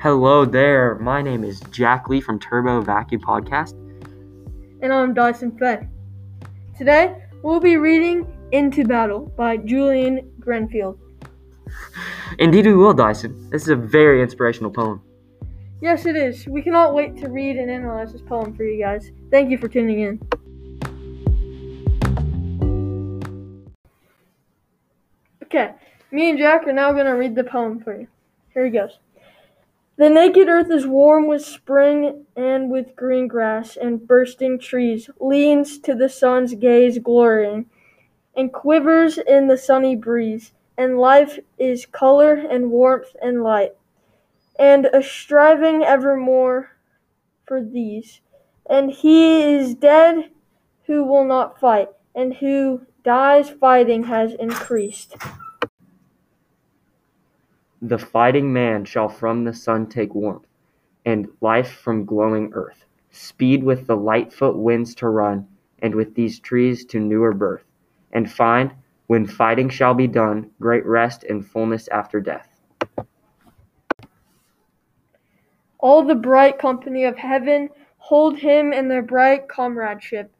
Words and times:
Hello 0.00 0.44
there. 0.44 0.94
My 1.00 1.20
name 1.22 1.42
is 1.42 1.58
Jack 1.72 2.08
Lee 2.08 2.20
from 2.20 2.38
Turbo 2.38 2.80
Vacuum 2.82 3.20
Podcast. 3.20 3.72
And 4.80 4.92
I'm 4.92 5.12
Dyson 5.12 5.58
Fed. 5.58 5.90
Today, 6.76 7.20
we'll 7.42 7.58
be 7.58 7.78
reading 7.78 8.24
Into 8.52 8.84
Battle 8.84 9.26
by 9.36 9.56
Julian 9.56 10.30
Grenfell. 10.38 10.96
Indeed, 12.38 12.66
we 12.66 12.74
will, 12.74 12.94
Dyson. 12.94 13.50
This 13.50 13.62
is 13.62 13.70
a 13.70 13.74
very 13.74 14.22
inspirational 14.22 14.70
poem. 14.70 15.02
Yes, 15.80 16.06
it 16.06 16.14
is. 16.14 16.46
We 16.46 16.62
cannot 16.62 16.94
wait 16.94 17.16
to 17.16 17.28
read 17.28 17.56
and 17.56 17.68
analyze 17.68 18.12
this 18.12 18.22
poem 18.22 18.54
for 18.56 18.62
you 18.62 18.80
guys. 18.80 19.10
Thank 19.32 19.50
you 19.50 19.58
for 19.58 19.66
tuning 19.66 19.98
in. 19.98 20.20
Okay, 25.42 25.72
me 26.12 26.30
and 26.30 26.38
Jack 26.38 26.68
are 26.68 26.72
now 26.72 26.92
going 26.92 27.06
to 27.06 27.14
read 27.14 27.34
the 27.34 27.42
poem 27.42 27.80
for 27.80 27.98
you. 27.98 28.06
Here 28.54 28.64
he 28.64 28.70
goes. 28.70 28.96
The 29.98 30.08
naked 30.08 30.48
earth 30.48 30.70
is 30.70 30.86
warm 30.86 31.26
with 31.26 31.44
spring 31.44 32.24
and 32.36 32.70
with 32.70 32.94
green 32.94 33.26
grass 33.26 33.76
and 33.76 34.06
bursting 34.06 34.60
trees, 34.60 35.10
leans 35.18 35.80
to 35.80 35.96
the 35.96 36.08
sun's 36.08 36.54
gaze 36.54 37.00
glorying, 37.00 37.66
and 38.36 38.52
quivers 38.52 39.18
in 39.18 39.48
the 39.48 39.58
sunny 39.58 39.96
breeze, 39.96 40.52
and 40.76 41.00
life 41.00 41.40
is 41.58 41.84
color 41.84 42.34
and 42.34 42.70
warmth 42.70 43.16
and 43.20 43.42
light, 43.42 43.72
and 44.56 44.86
a 44.86 45.02
striving 45.02 45.82
evermore 45.82 46.76
for 47.44 47.60
these. 47.60 48.20
And 48.70 48.92
he 48.92 49.56
is 49.56 49.74
dead 49.74 50.30
who 50.86 51.02
will 51.02 51.24
not 51.24 51.58
fight, 51.58 51.88
and 52.14 52.34
who 52.34 52.82
dies 53.02 53.50
fighting 53.50 54.04
has 54.04 54.32
increased. 54.34 55.16
The 57.80 57.98
fighting 57.98 58.52
man 58.52 58.84
shall 58.84 59.08
from 59.08 59.44
the 59.44 59.54
sun 59.54 59.86
take 59.86 60.12
warmth, 60.12 60.48
and 61.06 61.28
life 61.40 61.70
from 61.70 62.04
glowing 62.04 62.50
earth, 62.52 62.84
speed 63.10 63.62
with 63.62 63.86
the 63.86 63.96
lightfoot 63.96 64.56
winds 64.56 64.96
to 64.96 65.08
run, 65.08 65.46
and 65.78 65.94
with 65.94 66.16
these 66.16 66.40
trees 66.40 66.84
to 66.86 66.98
newer 66.98 67.32
birth, 67.32 67.64
and 68.12 68.30
find, 68.30 68.72
when 69.06 69.26
fighting 69.26 69.68
shall 69.68 69.94
be 69.94 70.08
done, 70.08 70.50
great 70.60 70.84
rest 70.84 71.22
and 71.22 71.46
fullness 71.46 71.86
after 71.88 72.20
death. 72.20 72.48
All 75.78 76.02
the 76.02 76.16
bright 76.16 76.58
company 76.58 77.04
of 77.04 77.16
heaven 77.16 77.70
hold 77.98 78.38
him 78.38 78.72
in 78.72 78.88
their 78.88 79.02
bright 79.02 79.48
comradeship. 79.48 80.32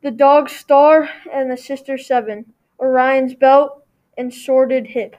The 0.00 0.10
dog 0.10 0.48
star 0.48 1.10
and 1.30 1.50
the 1.50 1.58
sister 1.58 1.98
seven, 1.98 2.54
Orion's 2.80 3.34
belt 3.34 3.84
and 4.16 4.32
sordid 4.32 4.86
hip. 4.86 5.16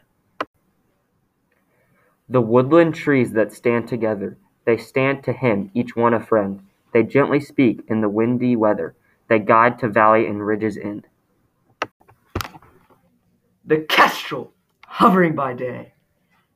The 2.30 2.42
woodland 2.42 2.94
trees 2.94 3.32
that 3.32 3.54
stand 3.54 3.88
together, 3.88 4.38
they 4.66 4.76
stand 4.76 5.24
to 5.24 5.34
him, 5.34 5.72
each 5.74 5.96
one 5.96 6.14
a 6.14 6.20
friend. 6.20 6.62
They 6.94 7.04
gently 7.04 7.40
speak 7.40 7.84
in 7.88 8.02
the 8.02 8.10
windy 8.10 8.56
weather, 8.58 8.96
they 9.30 9.40
guide 9.40 9.80
to 9.80 9.88
valley 9.88 10.28
and 10.28 10.46
ridge's 10.46 10.78
end. 10.78 11.08
The 13.66 13.80
kestrel 13.88 14.54
hovering 14.86 15.36
by 15.36 15.54
day, 15.54 15.94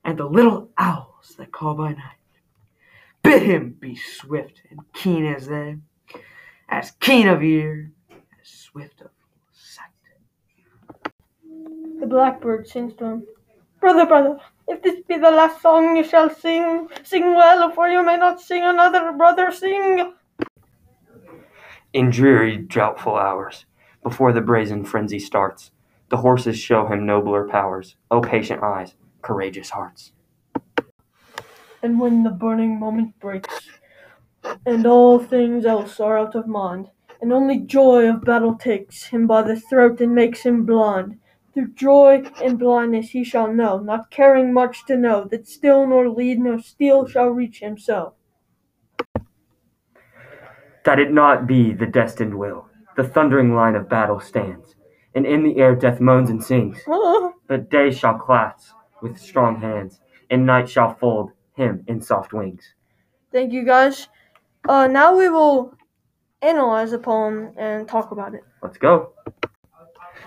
and 0.04 0.18
the 0.18 0.26
little 0.26 0.70
owls 0.78 1.36
that 1.38 1.52
call 1.52 1.76
by 1.76 1.92
night. 1.94 2.18
Bid 3.24 3.44
him 3.44 3.78
be 3.80 3.96
swift 3.96 4.62
and 4.70 4.80
keen 4.94 5.26
as 5.26 5.48
they, 5.48 5.78
as 6.68 6.92
keen 7.00 7.28
of 7.28 7.44
ear, 7.44 7.92
as 8.10 8.50
swift 8.50 9.02
of 9.02 9.12
sight. 9.54 9.86
The 12.00 12.08
blackbird 12.08 12.68
sings 12.68 12.94
to 12.96 13.06
him, 13.06 13.28
Brother, 13.80 14.06
brother, 14.06 14.38
if 14.72 14.82
this 14.82 15.02
be 15.08 15.18
the 15.18 15.30
last 15.30 15.62
song 15.62 15.98
you 15.98 16.04
shall 16.04 16.34
sing, 16.34 16.88
sing 17.04 17.36
well, 17.36 17.70
for 17.72 17.90
you 17.90 18.04
may 18.06 18.16
not 18.16 18.40
sing 18.40 18.64
another, 18.64 19.12
brother, 19.12 19.52
sing. 19.52 20.14
In 21.94 22.10
dreary, 22.10 22.58
doubtful 22.58 23.18
hours, 23.18 23.66
before 24.02 24.32
the 24.32 24.40
brazen 24.40 24.86
frenzy 24.86 25.20
starts, 25.20 25.72
the 26.10 26.18
horses 26.18 26.58
show 26.58 26.88
him 26.88 27.06
nobler 27.06 27.48
powers. 27.50 27.98
O 28.10 28.22
patient 28.22 28.64
eyes, 28.64 28.96
courageous 29.22 29.70
hearts. 29.70 30.14
And 31.84 32.00
when 32.00 32.24
the 32.24 32.30
burning 32.30 32.80
moment 32.80 33.20
breaks, 33.20 33.68
and 34.66 34.86
all 34.86 35.20
things 35.20 35.66
else 35.66 36.00
are 36.00 36.18
out 36.18 36.36
of 36.36 36.48
mind, 36.48 36.90
and 37.22 37.34
only 37.34 37.60
joy 37.60 38.10
of 38.10 38.24
battle 38.24 38.56
takes 38.56 39.04
him 39.04 39.28
by 39.28 39.42
the 39.42 39.60
throat 39.60 40.00
and 40.00 40.16
makes 40.16 40.44
him 40.44 40.66
blind, 40.66 41.18
through 41.54 41.74
joy 41.74 42.24
and 42.42 42.58
blindness 42.58 43.10
he 43.10 43.24
shall 43.24 43.52
know, 43.52 43.80
not 43.80 44.12
caring 44.12 44.54
much 44.54 44.86
to 44.86 44.96
know, 44.96 45.26
that 45.26 45.48
still 45.48 45.86
nor 45.88 46.10
lead 46.10 46.40
nor 46.40 46.60
steel 46.60 47.08
shall 47.08 47.30
reach 47.30 47.60
him 47.60 47.78
so. 47.78 48.14
That 50.84 51.00
it 51.00 51.12
not 51.12 51.46
be 51.48 51.74
the 51.74 51.86
destined 51.86 52.38
will, 52.38 52.68
the 52.96 53.04
thundering 53.04 53.56
line 53.56 53.76
of 53.76 53.90
battle 53.90 54.20
stands, 54.20 54.76
and 55.14 55.26
in 55.26 55.44
the 55.44 55.58
air 55.58 55.76
death 55.76 56.00
moans 56.00 56.30
and 56.30 56.44
sings. 56.44 56.78
But 57.48 57.70
day 57.70 57.92
shall 57.92 58.18
clasp 58.18 58.74
with 59.02 59.18
strong 59.20 59.60
hands, 59.60 60.00
and 60.30 60.46
night 60.46 60.70
shall 60.70 60.94
fold 60.94 61.32
him 61.54 61.84
in 61.86 62.00
soft 62.00 62.32
wings. 62.32 62.74
Thank 63.32 63.52
you 63.52 63.66
guys. 63.66 64.08
Uh, 64.70 64.88
now 64.88 65.18
we 65.18 65.28
will 65.28 65.74
analyze 66.42 66.92
the 66.92 67.00
poem 67.00 67.52
and 67.58 67.88
talk 67.88 68.12
about 68.12 68.34
it. 68.34 68.44
Let's 68.64 68.78
go. 68.78 69.14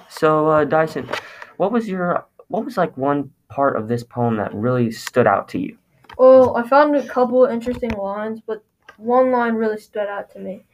So, 0.08 0.48
uh, 0.48 0.64
Dyson, 0.64 1.08
what 1.56 1.72
was 1.72 1.88
your 1.88 2.26
what 2.48 2.64
was 2.64 2.76
like 2.76 2.96
one 2.96 3.30
part 3.48 3.76
of 3.76 3.88
this 3.88 4.02
poem 4.02 4.36
that 4.36 4.54
really 4.54 4.90
stood 4.90 5.26
out 5.26 5.48
to 5.50 5.58
you? 5.58 5.78
Well, 6.18 6.56
I 6.56 6.66
found 6.68 6.94
a 6.94 7.06
couple 7.06 7.44
interesting 7.46 7.90
lines, 7.90 8.40
but 8.46 8.62
one 8.96 9.32
line 9.32 9.54
really 9.54 9.78
stood 9.78 10.06
out 10.06 10.30
to 10.32 10.38
me. 10.38 10.64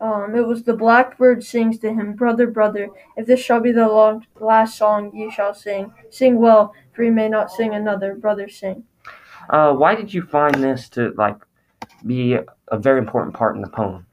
Um, 0.00 0.34
it 0.34 0.46
was 0.46 0.62
the 0.62 0.76
blackbird 0.76 1.42
sings 1.42 1.78
to 1.78 1.92
him, 1.92 2.12
brother, 2.12 2.46
brother. 2.46 2.88
If 3.16 3.26
this 3.26 3.40
shall 3.40 3.60
be 3.60 3.72
the 3.72 3.88
long, 3.88 4.26
last 4.38 4.76
song 4.76 5.10
you 5.14 5.30
shall 5.30 5.54
sing, 5.54 5.92
sing 6.10 6.38
well, 6.38 6.74
for 6.92 7.02
you 7.02 7.12
may 7.12 7.28
not 7.28 7.50
sing 7.50 7.74
another. 7.74 8.14
Brother, 8.14 8.48
sing. 8.48 8.84
Uh, 9.48 9.72
why 9.72 9.94
did 9.94 10.12
you 10.12 10.22
find 10.22 10.54
this 10.56 10.88
to 10.90 11.14
like 11.16 11.36
be 12.04 12.34
a 12.68 12.78
very 12.78 12.98
important 12.98 13.34
part 13.34 13.56
in 13.56 13.62
the 13.62 13.68
poem? 13.68 14.05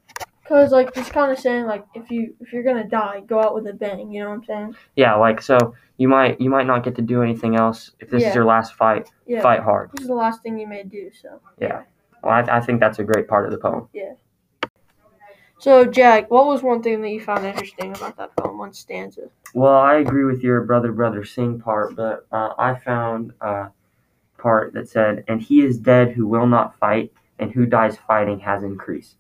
Cause 0.48 0.72
like 0.72 0.92
it's 0.98 1.10
kind 1.10 1.32
of 1.32 1.40
saying 1.40 1.66
like 1.66 1.86
if 1.94 2.12
you 2.12 2.36
if 2.42 2.52
you're 2.52 2.64
gonna 2.64 2.88
die, 2.88 3.22
go 3.22 3.42
out 3.42 3.56
with 3.56 3.66
a 3.68 3.74
bang. 3.74 4.12
You 4.12 4.24
know 4.24 4.30
what 4.30 4.36
I'm 4.36 4.44
saying? 4.44 4.76
Yeah, 4.96 5.16
like 5.16 5.42
so 5.42 5.74
you 5.98 6.10
might 6.10 6.42
you 6.42 6.50
might 6.50 6.68
not 6.68 6.84
get 6.84 6.96
to 6.96 7.02
do 7.02 7.22
anything 7.22 7.56
else 7.56 7.92
if 8.00 8.10
this 8.10 8.22
is 8.24 8.28
Yeah. 8.28 8.34
your 8.34 8.46
last 8.46 8.74
fight. 8.74 9.10
Yeah. 9.26 9.42
Fight 9.42 9.62
hard. 9.62 9.92
This 9.94 10.02
is 10.02 10.08
the 10.10 10.16
last 10.16 10.44
thing 10.44 10.60
you 10.60 10.68
may 10.68 10.84
do. 10.84 11.12
So. 11.14 11.40
Yeah. 11.60 11.84
Well, 12.22 12.34
I, 12.34 12.58
I 12.58 12.60
think 12.60 12.82
that's 12.82 13.00
a 13.00 13.04
great 13.04 13.28
part 13.28 13.46
of 13.46 13.52
the 13.52 13.58
poem. 13.58 13.88
Yeah. 13.94 14.14
So 15.60 15.86
Jack, 15.86 16.30
what 16.30 16.46
was 16.46 16.62
one 16.62 16.84
thing 16.84 17.02
that 17.02 17.10
you 17.10 17.22
found 17.22 17.46
interesting 17.46 17.96
about 17.96 18.18
that 18.18 18.36
poem? 18.36 18.58
One 18.58 18.74
stanza. 18.74 19.30
Well, 19.54 19.78
I 19.78 19.96
agree 19.96 20.26
with 20.26 20.42
your 20.42 20.62
brother 20.62 20.92
brother 20.92 21.24
sing 21.24 21.58
part, 21.62 21.96
but 21.96 22.28
uh, 22.34 22.50
I 22.58 22.76
found 22.80 23.32
a 23.40 23.68
part 24.38 24.74
that 24.74 24.90
said, 24.90 25.24
"And 25.30 25.42
he 25.42 25.62
is 25.62 25.78
dead 25.78 26.12
who 26.12 26.28
will 26.28 26.48
not 26.48 26.78
fight, 26.80 27.14
and 27.40 27.50
who 27.50 27.66
dies 27.66 27.98
fighting 28.06 28.40
has 28.40 28.64
increased." 28.64 29.16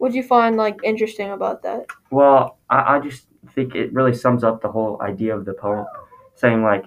What'd 0.00 0.14
you 0.14 0.22
find 0.22 0.56
like 0.56 0.78
interesting 0.82 1.30
about 1.30 1.62
that? 1.62 1.84
Well, 2.10 2.56
I, 2.70 2.96
I 2.96 3.00
just 3.00 3.26
think 3.54 3.74
it 3.74 3.92
really 3.92 4.14
sums 4.14 4.42
up 4.42 4.62
the 4.62 4.72
whole 4.72 5.00
idea 5.02 5.36
of 5.36 5.44
the 5.44 5.52
poem, 5.52 5.84
saying 6.34 6.62
like, 6.62 6.86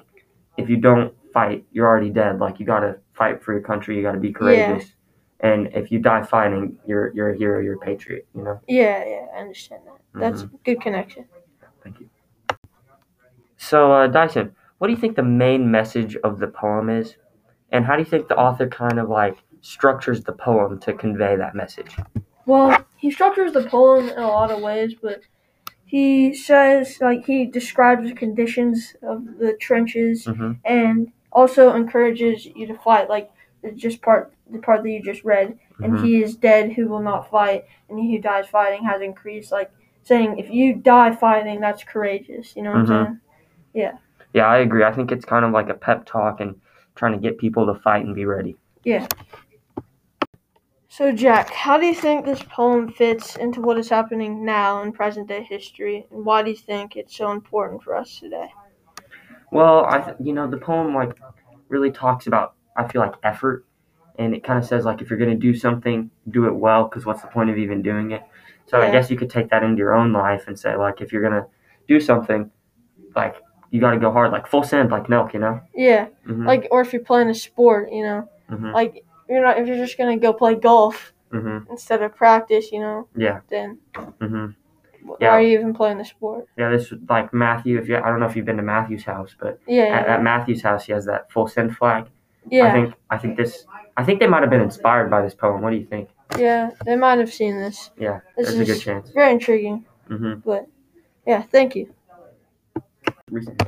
if 0.57 0.67
you 0.67 0.77
don't 0.77 1.13
fight, 1.31 1.63
you're 1.71 1.85
already 1.85 2.09
dead. 2.09 2.39
Like 2.39 2.59
you 2.59 2.65
gotta 2.65 2.97
fight 3.13 3.43
for 3.43 3.53
your 3.53 3.61
country. 3.61 3.95
You 3.95 4.01
gotta 4.01 4.17
be 4.19 4.33
courageous. 4.33 4.93
Yeah. 5.43 5.51
And 5.51 5.67
if 5.75 5.91
you 5.91 5.99
die 5.99 6.23
fighting, 6.23 6.79
you're 6.87 7.13
you're 7.13 7.29
a 7.29 7.37
hero. 7.37 7.61
You're 7.61 7.75
a 7.75 7.85
patriot. 7.85 8.25
You 8.33 8.45
know. 8.45 8.59
Yeah, 8.67 9.05
yeah, 9.05 9.27
I 9.35 9.41
understand 9.41 9.81
that. 9.85 10.19
That's 10.19 10.41
a 10.41 10.49
good 10.65 10.81
connection. 10.81 11.25
Thank 11.83 11.99
you. 11.99 12.09
So, 13.57 13.93
uh, 13.93 14.07
Dyson, 14.07 14.55
what 14.79 14.87
do 14.87 14.93
you 14.93 14.99
think 14.99 15.15
the 15.15 15.21
main 15.21 15.69
message 15.69 16.15
of 16.23 16.39
the 16.39 16.47
poem 16.47 16.89
is, 16.89 17.17
and 17.71 17.85
how 17.85 17.95
do 17.95 17.99
you 17.99 18.09
think 18.09 18.27
the 18.27 18.37
author 18.37 18.67
kind 18.67 18.97
of 18.97 19.07
like 19.07 19.37
structures 19.61 20.23
the 20.23 20.33
poem 20.33 20.79
to 20.79 20.93
convey 20.93 21.35
that 21.35 21.53
message? 21.53 21.95
Well, 22.45 22.85
he 22.97 23.11
structures 23.11 23.53
the 23.53 23.63
poem 23.63 24.09
in 24.09 24.17
a 24.17 24.27
lot 24.27 24.51
of 24.51 24.61
ways, 24.61 24.95
but 25.01 25.21
he 25.85 26.33
says 26.33 26.97
like 27.01 27.25
he 27.25 27.45
describes 27.45 28.07
the 28.09 28.15
conditions 28.15 28.95
of 29.01 29.25
the 29.37 29.53
trenches 29.59 30.25
Mm-hmm. 30.25 30.51
and 30.65 31.11
also 31.31 31.73
encourages 31.73 32.45
you 32.45 32.67
to 32.67 32.77
fight. 32.77 33.09
Like 33.09 33.31
the 33.61 33.71
just 33.71 34.01
part 34.01 34.33
the 34.51 34.59
part 34.59 34.83
that 34.83 34.89
you 34.89 35.01
just 35.01 35.23
read, 35.23 35.57
and 35.81 35.93
Mhm. 35.93 36.03
he 36.05 36.21
is 36.21 36.35
dead 36.35 36.73
who 36.73 36.87
will 36.87 37.01
not 37.01 37.29
fight, 37.29 37.65
and 37.89 37.97
he 37.99 38.15
who 38.15 38.21
dies 38.21 38.47
fighting 38.47 38.83
has 38.85 39.01
increased. 39.01 39.51
Like 39.51 39.71
saying 40.03 40.37
if 40.37 40.49
you 40.49 40.75
die 40.75 41.15
fighting, 41.15 41.59
that's 41.61 41.83
courageous. 41.83 42.55
You 42.55 42.63
know 42.63 42.71
what 42.71 42.85
Mhm. 42.87 42.91
I'm 42.91 43.05
saying? 43.05 43.19
Yeah, 43.73 43.97
Yeah, 44.33 44.47
I 44.47 44.57
agree. 44.59 44.83
I 44.83 44.91
think 44.91 45.11
it's 45.11 45.25
kind 45.25 45.45
of 45.45 45.51
like 45.51 45.69
a 45.69 45.73
pep 45.75 46.05
talk 46.05 46.39
and 46.39 46.59
trying 46.95 47.13
to 47.13 47.19
get 47.19 47.37
people 47.37 47.65
to 47.67 47.75
fight 47.79 48.03
and 48.05 48.13
be 48.15 48.25
ready. 48.25 48.55
So, 50.95 51.11
Jack, 51.11 51.49
how 51.51 51.79
do 51.79 51.87
you 51.87 51.95
think 51.95 52.23
this 52.23 52.43
poem 52.43 52.87
fits 52.87 53.35
into 53.35 53.61
what 53.61 53.79
is 53.79 53.89
happening 53.89 54.45
now 54.45 54.83
in 54.83 54.91
present 54.91 55.27
day 55.27 55.41
history, 55.41 56.05
and 56.11 56.23
why 56.23 56.43
do 56.43 56.51
you 56.51 56.55
think 56.55 56.95
it's 56.95 57.17
so 57.17 57.31
important 57.31 57.81
for 57.81 57.95
us 57.95 58.19
today? 58.19 58.53
Well, 59.51 59.87
I 59.87 60.01
th- 60.01 60.17
you 60.19 60.33
know 60.33 60.47
the 60.47 60.57
poem 60.57 60.93
like 60.93 61.17
really 61.67 61.89
talks 61.89 62.27
about 62.27 62.53
I 62.75 62.87
feel 62.87 63.01
like 63.01 63.15
effort. 63.23 63.65
And 64.19 64.35
it 64.35 64.43
kind 64.43 64.59
of 64.59 64.65
says 64.65 64.85
like 64.85 65.01
if 65.01 65.09
you're 65.09 65.17
gonna 65.17 65.33
do 65.33 65.55
something, 65.55 66.11
do 66.29 66.45
it 66.45 66.53
well, 66.53 66.83
because 66.83 67.07
what's 67.07 67.23
the 67.23 67.27
point 67.27 67.49
of 67.49 67.57
even 67.57 67.81
doing 67.81 68.11
it? 68.11 68.21
So 68.67 68.79
I 68.79 68.91
guess 68.91 69.09
you 69.09 69.17
could 69.17 69.31
take 69.31 69.49
that 69.49 69.63
into 69.63 69.79
your 69.79 69.95
own 69.95 70.13
life 70.13 70.43
and 70.47 70.59
say 70.59 70.75
like 70.75 71.01
if 71.01 71.11
you're 71.11 71.23
gonna 71.23 71.47
do 71.87 71.99
something, 71.99 72.51
like 73.15 73.37
you 73.71 73.81
got 73.81 73.91
to 73.95 73.99
go 73.99 74.11
hard, 74.11 74.31
like 74.31 74.45
full 74.45 74.61
send, 74.61 74.91
like 74.91 75.09
milk, 75.09 75.33
you 75.33 75.39
know. 75.39 75.59
Yeah, 75.73 76.09
hmm 76.23 76.45
like 76.45 76.67
or 76.69 76.81
if 76.81 76.93
you're 76.93 77.01
playing 77.01 77.29
a 77.31 77.33
sport, 77.33 77.91
you 77.91 78.03
know, 78.03 78.29
hmm 78.47 78.71
like 78.73 79.03
you're 79.33 79.43
not 79.43 79.57
if 79.57 79.67
you're 79.67 79.77
just 79.77 79.97
gonna 79.97 80.17
go 80.17 80.31
play 80.33 80.55
golf 80.55 81.13
hmm 81.31 81.59
instead 81.69 82.01
of 82.03 82.15
practice, 82.15 82.71
you 82.71 82.79
know, 82.79 83.07
Yeah. 83.15 83.39
then 83.49 83.79
hmm 84.21 84.47
why 85.03 85.17
Yeah. 85.19 85.29
are 85.31 85.41
you 85.41 85.57
even 85.59 85.73
playing 85.73 85.97
the 85.97 86.05
sport? 86.05 86.47
Yeah. 86.57 86.69
This 86.69 86.93
like 87.09 87.33
Matthew. 87.33 87.77
If 87.79 87.89
you, 87.89 87.97
I 87.97 88.07
don't 88.09 88.19
know 88.19 88.25
if 88.27 88.35
you've 88.35 88.45
been 88.45 88.57
to 88.57 88.63
Matthew's 88.63 89.03
house, 89.03 89.35
but 89.39 89.59
Yeah, 89.67 89.83
at, 89.83 90.05
yeah, 90.07 90.13
at 90.15 90.23
Matthew's 90.23 90.61
house, 90.61 90.85
he 90.85 90.93
has 90.93 91.05
that 91.05 91.31
full 91.31 91.47
send 91.47 91.75
flag. 91.75 92.05
yeah. 92.49 92.67
I 92.67 92.71
think 92.71 92.93
I 93.09 93.17
think 93.17 93.35
this 93.37 93.65
I 93.97 94.03
think 94.03 94.19
they 94.19 94.27
might 94.27 94.41
have 94.41 94.49
been 94.49 94.61
inspired 94.61 95.09
by 95.09 95.21
this 95.21 95.33
poem. 95.35 95.61
What 95.61 95.71
do 95.71 95.77
you 95.77 95.85
think? 95.85 96.09
yeah. 96.37 96.71
They 96.85 96.95
might 96.95 97.17
have 97.19 97.33
seen 97.33 97.57
this. 97.57 97.91
Yeah, 97.97 98.19
This 98.37 98.47
there's 98.53 98.59
a 98.69 98.73
good 98.73 98.81
chance. 98.81 99.09
very 99.11 99.31
intriguing. 99.31 99.85
hmm 100.07 100.35
But 100.45 100.67
yeah, 101.27 101.41
thank 101.41 101.75
you. 101.75 101.93
Recent. 103.29 103.61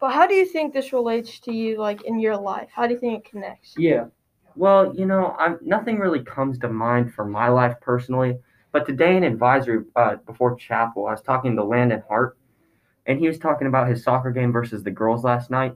But 0.00 0.10
how 0.12 0.26
do 0.26 0.34
you 0.34 0.44
think 0.46 0.72
this 0.74 0.92
relates 0.92 1.38
to 1.40 1.52
you, 1.52 1.78
like 1.78 2.02
in 2.02 2.18
your 2.18 2.36
life? 2.36 2.68
How 2.74 2.86
do 2.88 2.94
you 2.94 3.00
think 3.00 3.24
it 3.24 3.30
connects? 3.30 3.74
Yeah. 3.76 4.06
Well, 4.56 4.94
you 4.94 5.06
know, 5.06 5.34
I'm 5.38 5.58
nothing 5.62 5.98
really 5.98 6.22
comes 6.22 6.58
to 6.60 6.68
mind 6.68 7.14
for 7.14 7.24
my 7.24 7.48
life 7.48 7.74
personally. 7.80 8.38
But 8.72 8.86
today 8.86 9.16
in 9.16 9.24
advisory 9.24 9.84
uh, 9.96 10.16
before 10.26 10.56
chapel, 10.56 11.06
I 11.06 11.12
was 11.12 11.22
talking 11.22 11.56
to 11.56 11.64
Landon 11.64 12.02
Hart, 12.08 12.38
and 13.06 13.18
he 13.18 13.28
was 13.28 13.38
talking 13.38 13.66
about 13.66 13.88
his 13.88 14.02
soccer 14.02 14.30
game 14.30 14.50
versus 14.50 14.82
the 14.82 14.90
girls 14.90 15.24
last 15.24 15.50
night, 15.50 15.74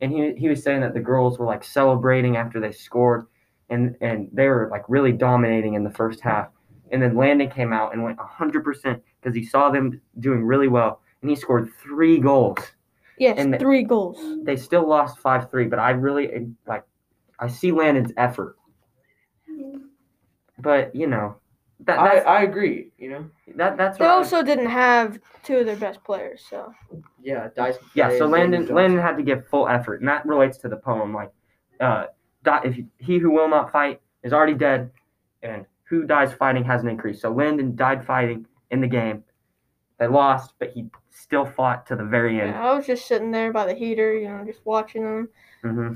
and 0.00 0.12
he 0.12 0.34
he 0.36 0.48
was 0.48 0.62
saying 0.62 0.82
that 0.82 0.94
the 0.94 1.00
girls 1.00 1.38
were 1.38 1.46
like 1.46 1.64
celebrating 1.64 2.36
after 2.36 2.60
they 2.60 2.72
scored, 2.72 3.26
and 3.70 3.96
and 4.00 4.28
they 4.32 4.48
were 4.48 4.68
like 4.70 4.84
really 4.88 5.12
dominating 5.12 5.74
in 5.74 5.84
the 5.84 5.90
first 5.90 6.20
half, 6.20 6.48
and 6.90 7.02
then 7.02 7.16
Landon 7.16 7.50
came 7.50 7.72
out 7.72 7.94
and 7.94 8.02
went 8.02 8.18
100% 8.18 9.00
because 9.20 9.34
he 9.34 9.44
saw 9.44 9.70
them 9.70 10.00
doing 10.18 10.44
really 10.44 10.68
well, 10.68 11.00
and 11.22 11.30
he 11.30 11.36
scored 11.36 11.70
three 11.82 12.18
goals. 12.18 12.58
Yes, 13.18 13.36
And 13.38 13.58
three 13.58 13.82
goals. 13.82 14.18
They 14.44 14.56
still 14.56 14.88
lost 14.88 15.18
five 15.18 15.50
three, 15.50 15.66
but 15.66 15.78
I 15.78 15.90
really 15.90 16.52
like 16.66 16.84
I 17.40 17.48
see 17.48 17.72
Landon's 17.72 18.12
effort. 18.16 18.56
But 20.58 20.94
you 20.94 21.06
know, 21.06 21.36
that 21.80 21.98
I, 21.98 22.14
that's, 22.14 22.26
I 22.26 22.42
agree. 22.42 22.92
You 22.98 23.10
know. 23.10 23.30
that 23.56 23.76
that's 23.76 23.98
They 23.98 24.04
what 24.04 24.10
I 24.10 24.14
also 24.14 24.42
didn't 24.42 24.68
have 24.68 25.18
two 25.42 25.56
of 25.56 25.66
their 25.66 25.76
best 25.76 26.04
players, 26.04 26.44
so 26.48 26.72
Yeah, 27.22 27.48
Dyson. 27.56 27.82
yeah. 27.94 28.10
So 28.10 28.24
and 28.24 28.32
Landon 28.32 28.66
Landon 28.74 29.00
had 29.00 29.16
to 29.16 29.22
give 29.22 29.48
full 29.48 29.68
effort, 29.68 30.00
and 30.00 30.08
that 30.08 30.26
relates 30.26 30.58
to 30.58 30.68
the 30.68 30.76
poem. 30.76 31.14
Like, 31.14 31.32
uh, 31.80 32.06
die, 32.44 32.60
if 32.64 32.78
he 32.98 33.18
who 33.18 33.30
will 33.30 33.48
not 33.48 33.72
fight 33.72 34.00
is 34.22 34.32
already 34.32 34.54
dead, 34.54 34.90
and 35.42 35.64
who 35.88 36.04
dies 36.04 36.32
fighting 36.32 36.64
has 36.64 36.82
an 36.82 36.88
increase. 36.88 37.22
So 37.22 37.30
Landon 37.30 37.74
died 37.74 38.04
fighting 38.04 38.46
in 38.70 38.80
the 38.80 38.86
game. 38.86 39.24
They 40.00 40.06
lost, 40.08 40.54
but 40.58 40.70
he 40.70 40.86
still 41.10 41.44
fought 41.44 41.86
to 41.86 41.94
the 41.94 42.04
very 42.04 42.40
end. 42.40 42.52
yeah, 42.52 42.70
I 42.70 42.74
was 42.74 42.86
just 42.86 43.06
sitting 43.06 43.30
there 43.30 43.52
by 43.52 43.66
the 43.66 43.74
heater, 43.74 44.14
you 44.18 44.28
know, 44.28 44.42
just 44.44 44.60
watching 44.64 45.04
them 45.04 45.28
hmm 45.62 45.92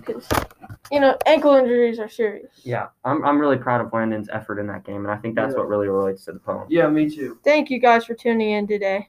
you 0.93 1.01
know 1.01 1.17
ankle 1.25 1.55
injuries 1.55 1.99
are 1.99 2.09
serious. 2.09 2.51
Yeah, 2.65 2.89
I'm 3.03 3.25
I'm 3.25 3.39
really 3.39 3.57
proud 3.57 3.81
of 3.81 3.91
Landon's 3.95 4.29
effort 4.31 4.59
in 4.59 4.67
that 4.67 4.85
game, 4.85 5.07
and 5.07 5.11
I 5.11 5.17
think 5.17 5.35
that's 5.35 5.53
Yeah. 5.55 5.61
what 5.61 5.69
really 5.69 5.89
relates 5.89 6.27
to 6.27 6.33
the 6.33 6.39
poem. 6.39 6.67
Yeah, 6.69 6.87
me 6.91 7.09
too. 7.09 7.39
Thank 7.43 7.71
you 7.71 7.79
guys 7.81 8.05
for 8.05 8.15
tuning 8.15 8.51
in 8.51 8.67
today. 8.67 9.09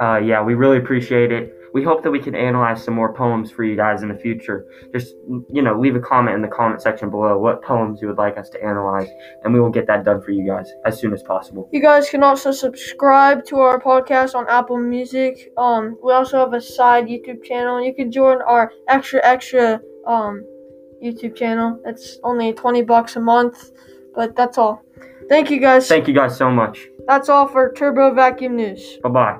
Uh, 0.00 0.18
yeah, 0.18 0.42
we 0.42 0.52
really 0.52 0.76
appreciate 0.76 1.32
it. 1.32 1.56
We 1.74 1.82
hope 1.82 2.04
that 2.04 2.10
we 2.12 2.20
can 2.20 2.36
analyze 2.36 2.84
some 2.84 2.94
more 2.94 3.12
poems 3.12 3.50
for 3.50 3.64
you 3.64 3.74
guys 3.74 4.02
in 4.04 4.08
the 4.08 4.14
future. 4.14 4.64
Just, 4.92 5.08
you 5.52 5.60
know, 5.60 5.78
leave 5.78 5.96
a 5.96 6.00
comment 6.00 6.36
in 6.36 6.40
the 6.40 6.48
comment 6.48 6.80
section 6.80 7.10
below 7.10 7.36
what 7.36 7.62
poems 7.62 8.00
you 8.00 8.06
would 8.06 8.16
like 8.16 8.38
us 8.38 8.48
to 8.50 8.64
analyze, 8.64 9.08
and 9.42 9.52
we 9.52 9.60
will 9.60 9.70
get 9.70 9.86
that 9.88 10.04
done 10.04 10.22
for 10.22 10.30
you 10.30 10.46
guys 10.46 10.70
as 10.86 11.00
soon 11.00 11.12
as 11.12 11.22
possible. 11.24 11.68
You 11.72 11.82
guys 11.82 12.08
can 12.08 12.22
also 12.22 12.52
subscribe 12.52 13.44
to 13.46 13.58
our 13.58 13.80
podcast 13.80 14.36
on 14.36 14.46
Apple 14.48 14.78
Music. 14.78 15.52
Um, 15.58 15.98
we 16.02 16.12
also 16.12 16.38
have 16.38 16.52
a 16.54 16.60
side 16.60 17.06
YouTube 17.06 17.42
channel. 17.42 17.82
You 17.82 17.92
can 17.92 18.12
join 18.12 18.40
our 18.42 18.72
extra 18.88 19.20
extra 19.24 19.80
um 20.06 20.44
YouTube 21.02 21.34
channel. 21.34 21.80
It's 21.84 22.18
only 22.22 22.52
twenty 22.52 22.82
bucks 22.82 23.16
a 23.16 23.20
month, 23.20 23.72
but 24.14 24.36
that's 24.36 24.58
all. 24.58 24.80
Thank 25.28 25.50
you 25.50 25.58
guys. 25.58 25.88
Thank 25.88 26.06
you 26.06 26.14
guys 26.14 26.36
so 26.36 26.50
much. 26.50 26.86
That's 27.08 27.28
all 27.28 27.48
for 27.48 27.72
Turbo 27.72 28.14
Vacuum 28.14 28.54
News. 28.54 28.98
Bye 29.02 29.08
bye. 29.08 29.38